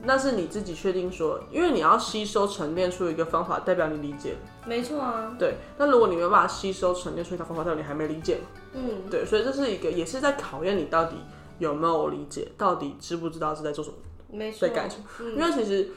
[0.03, 4.37] 那是你自己确定说，因为你要吸收沉淀出一个方法，代表你理解了。
[4.65, 8.41] 没错啊，对，那如果你没有办法吸收沉淀出一套方法，代表你还没理解嘛。
[8.73, 11.15] 嗯，对，所以这是一个，也是在考验你到底
[11.59, 13.95] 有没有理解，到底知不知道是在做什么。
[14.31, 15.89] 没错，对感情嗯因为其实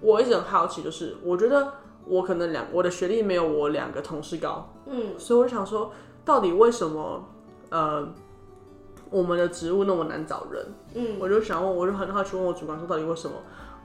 [0.00, 1.72] 我一直很好奇，就是我觉得
[2.04, 5.90] 我可能两我的学历没有我两个同事高，嗯，所以我就想说，
[6.24, 7.24] 到底为什么
[7.70, 8.06] 呃
[9.08, 10.66] 我们的职务那么难找人？
[10.94, 13.36] 嗯，我就想问，我就很好奇问我主管说，到底为什么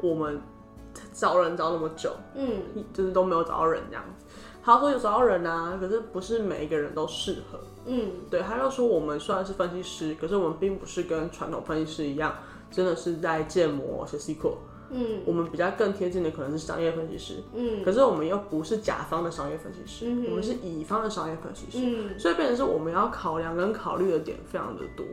[0.01, 0.41] 我们
[1.13, 4.25] 找人找那么久，嗯，就是都没有找到人这样子？
[4.63, 7.59] 他说有找到人啊，可是不是每一个人都适合。
[7.85, 12.35] 嗯，对，他就说我们虽然是分析师，可是我们并不是跟传统分析师一样，
[12.69, 14.55] 真的是在建模写 SQL。
[14.93, 25.05] 嗯，我们比较更贴近的可能是商业分析师，嗯，可是我们又不是甲方的商业分析师，嗯我们是乙方的商业分析师，嗯，所以变成是我们要考量跟考虑的点非常的多。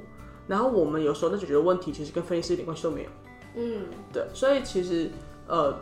[0.49, 3.11] 然后我们有时候在解决的问题，其实跟分析师一点关系都没有。
[3.55, 5.11] 嗯，对，所以其实
[5.47, 5.73] 呃，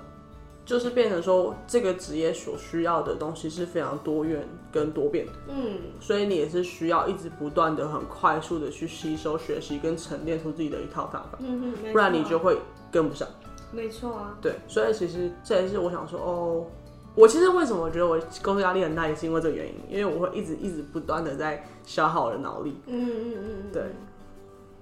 [0.67, 12.59] 就是变成说这个职业所需要的东西是非常多元跟多变的，嗯，所以你也是需要一直不断的很快速的去吸收、学习跟沉淀出自己的一套方法，嗯哼，不然你就会
[12.91, 13.27] 跟不上。
[13.73, 16.67] 没错啊，对，所以其实这也是我想说哦。
[17.15, 22.77] 我其实为什么我觉得我工作压力很大，也是因为这个原因，因为我会一直一直不断的在消耗我的脑力。
[22.85, 23.83] 嗯嗯嗯嗯，对，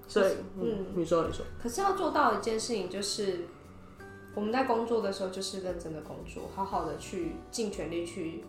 [0.05, 3.45] 所以嗯嗯，你说你说，可是要做到一件事情，就是
[4.35, 8.43] 我们在工作的时候就是认真的工作，好好的去尽全力去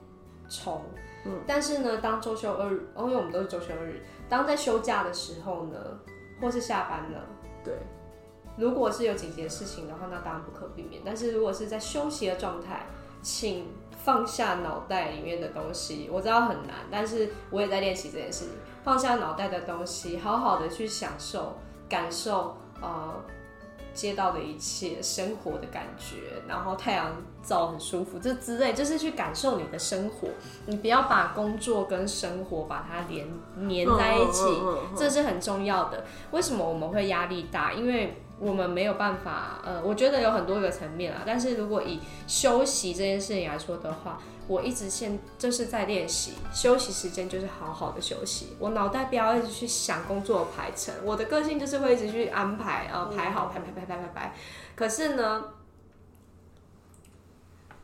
[0.48, 0.82] 冲。
[1.24, 5.76] 嗯，但是呢，当周休二日，哦因为我们都是周休二日，当在休假的时候呢，
[6.40, 7.24] 或是下班了。
[7.64, 7.74] 对，
[8.56, 11.02] 如果是有紧急的事情的话，那当然不可避免。
[11.04, 12.86] 但是如果是在休息的状态，
[13.22, 13.66] 请
[14.04, 16.08] 放下脑袋里面的东西。
[16.12, 18.54] 我知道很难，但是我也在练习这件事情。
[18.84, 21.56] 放下脑袋的东西，好好的去享受、
[21.88, 23.12] 感受呃
[23.96, 30.28] 街道的一切、生活的感觉，然后太阳照很舒服，这之类，就是去感受你的生活。
[30.66, 34.44] 你不要把工作跟生活把它连粘在一起。
[34.94, 36.04] 这是很重要的。
[36.32, 37.72] 为什么我们会压力大？
[37.72, 41.22] 因为我们没有办法，呃，我觉得有很多个层面啊。
[41.24, 48.56] 但是如果以休息这件事情来说的话，我一直现就是在练习休息时间，就是好好的休息。
[48.58, 54.34] 我脑袋不要一直去想工作排程，我的个性就是会一直去安排，呃，排好，排排排排排排。
[54.76, 55.44] 可是呢，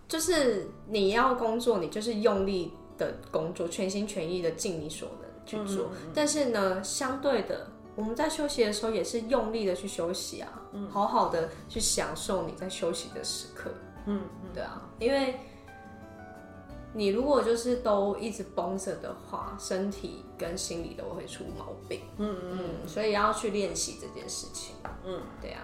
[0.06, 5.90] 就是你要工作，你就是用力的工作，全心全意的尽你所能去做。
[6.14, 13.70] 但是呢，相对的，我们在休息的时候也是用力的去休息啊，好好的去享受你在休息的时刻。
[14.06, 14.22] 嗯，
[14.54, 15.38] 对啊，因为
[16.94, 22.00] 你如果就是都一直绷着的话，身体跟心理都会出毛病。
[22.16, 24.74] 嗯嗯嗯，所以要去练习这件事情。
[25.04, 25.62] 嗯，对啊，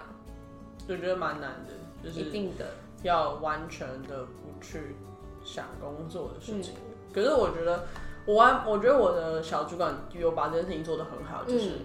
[0.87, 1.73] 我觉得蛮难的，
[2.03, 2.65] 就是一定的。
[3.01, 4.95] 要完全的不去
[5.43, 6.73] 想工作的事情。
[6.73, 7.87] 嗯可是我觉得
[8.27, 11.79] 我完，我觉得我的小主管有把这件事情做得很好，就是嗯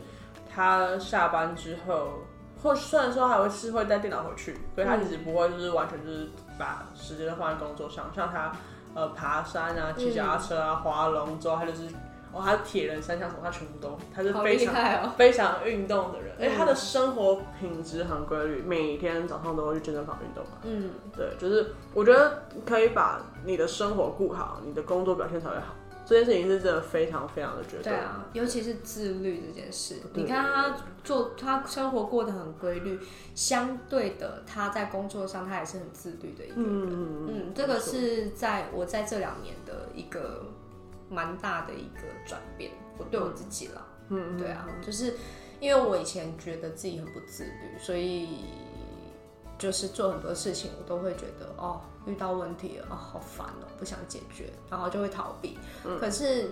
[0.55, 2.11] 他下班之后
[2.63, 6.29] 或虽然说还会是会带电脑回去，所以他其实不会就是完全就是
[6.59, 8.11] 把时间都放在工作上。
[8.15, 8.53] 像他
[8.95, 11.89] 呃爬山啊、骑脚踏车啊、划龙舟，他就是
[12.33, 15.13] 哦，他铁人三项什么，他全部都，他是非常哦。
[15.17, 20.45] 非常运动的人，而且嗯他的生活品质很规律，每天早上都会去健身房运动。
[20.63, 25.75] 嗯，对，就是我觉得可以把你的生活顾好，你的工作表现才会好。
[26.07, 27.85] 这件事情是真的非常非常的绝对。
[27.85, 32.99] 对啊，尤其是自律这件事，你看他做他生活过得很规律，
[33.35, 36.65] 相对的他在工作上他也是很自律的一个人。
[36.67, 40.45] 嗯嗯这个是在我在这两年的一个
[41.09, 43.87] 蛮大的一个转变，我对我自己了。
[44.09, 45.15] 嗯，对啊，就是
[45.61, 48.29] 因为我以前觉得自己很不自律，所以
[49.59, 55.59] 就是做很多事情我都会觉得哦，遇到问题了哦，好烦哦，不想解决，然后就会逃避。
[56.01, 56.51] 可是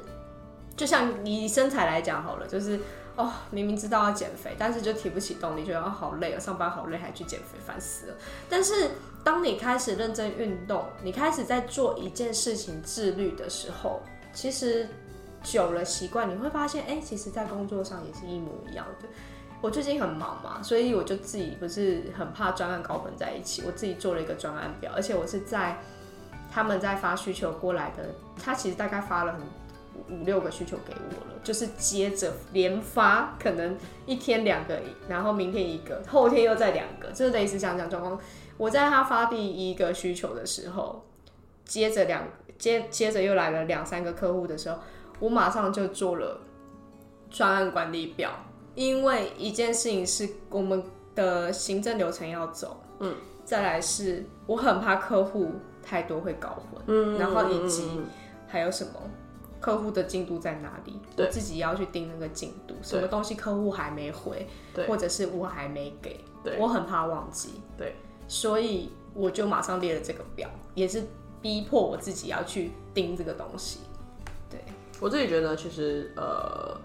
[0.77, 2.81] 就像以身材来讲好了，就是
[3.17, 8.15] 哦，明明知道要减肥，但是就提不起动力，觉得哦好累啊，上班好累，还去减肥，烦死了。
[8.49, 8.93] 但是
[9.23, 14.01] 当你开始认真运动，你开始在做一件事情自律的时候，
[14.33, 14.89] 其实
[15.43, 19.09] 久了习惯，你会发现，哎、其实，在工作上也是一模一样的。
[19.63, 25.79] 我最近很忙嘛，所以我就自己不是很怕专案搞混在一起，我自己做了一个专案表，而且我是在
[26.53, 28.05] 他们在发需求过来的，
[28.43, 29.41] 他其实大概发了很
[30.11, 38.19] 五六个需求给我了，就是接着连发，可能一天两个，然后明天一个，后天又再两个，就是类似像这样状况。
[38.59, 41.05] 我在他发第一个需求的时候，
[41.65, 42.25] 接着两
[42.59, 44.79] 接接着又来了两三个客户的时候，
[45.21, 46.41] 我马上就做了
[47.31, 48.31] 专案管理表，
[48.75, 50.83] 因为一件事情是我们
[51.15, 53.15] 的行政流程要走，嗯，
[53.45, 55.53] 再来是我很怕客户
[55.83, 58.07] 太多会搞混，嗯然后以及嗯
[58.49, 58.93] 还有什么
[59.61, 61.27] 客户的进度在哪里，对。
[61.27, 64.87] 我自己要去盯那个进度，什么东西客户还没回，对。
[64.87, 66.57] 或者是我还没给，对。
[66.59, 67.95] 我很怕忘记，对，
[68.27, 71.03] 所以我就马上列了这个表，也是
[71.41, 73.81] 逼迫我自己要去盯这个东西，
[74.51, 74.59] 对，
[75.01, 76.77] 我自己觉得其实呃，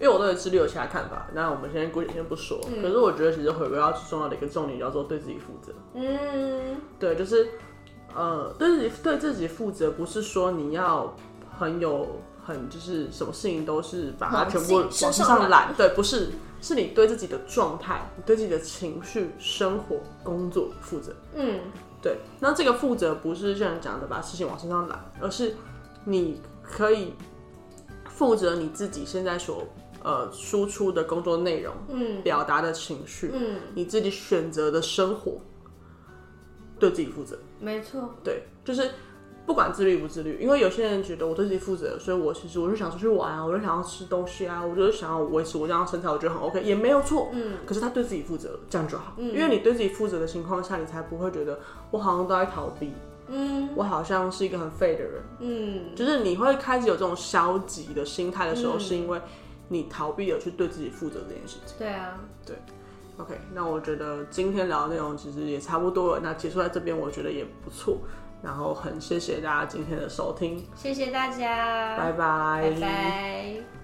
[0.00, 2.58] 因为我对自律有其他看法，那我们先姑且先不说。
[2.82, 5.72] 可是我觉得其实回归到最重要的一个重点叫做对自己负责。
[5.94, 7.48] 嗯，对，就是
[8.14, 11.14] 呃，对自己对自己负责，不是说你要
[11.58, 16.30] 很有很就是什么事情都是把它全部往上上揽，对，不是，
[16.60, 21.14] 是你对自己的状态、你对自己的情绪、生活、工作负责。
[21.34, 21.60] 嗯，
[22.02, 25.54] 对，那这个负责不是像你讲的把事情往身上揽，而是
[26.04, 27.14] 你可以
[28.08, 29.66] 负责你自己现在所
[30.04, 35.40] 呃输出的工作内容，嗯，表达的情绪，嗯，你自己选择的生活，
[36.78, 37.36] 对自己负责。
[37.58, 38.90] 没错，对，就是
[39.46, 47.30] 不管自律不自律，因为有些人觉得我对自己负责，所以我其实我就想出去玩啊，我就想要吃东西啊，我就是想要维持我这样的身材，我觉得很 OK，也没有错。
[47.32, 49.14] 嗯，可是他对自己负责，这样就好。
[49.18, 51.58] 因为你对自己负责的情况下，你才不会觉得
[51.90, 52.92] 我好像都在逃避，
[53.28, 55.22] 嗯我好像是一个很废的人。
[55.40, 59.20] 嗯，就是你会开始有这种消极的心态的时候，嗯是因为
[59.68, 61.76] 你逃避了去对自己负责这件事情。
[61.78, 62.56] 对啊，对。
[63.16, 67.98] OK，那我觉得今天聊的内容其实也差不多了，那结束在这边，我觉得也不错。
[68.42, 73.83] 然后很谢谢大家今天的收听，谢谢大家，拜拜，拜拜